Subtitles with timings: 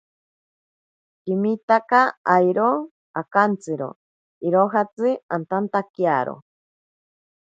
[1.23, 1.99] Kimitaka
[2.37, 2.69] airo
[3.21, 3.91] akantsiro
[4.49, 6.35] irojatsi antantakiaro.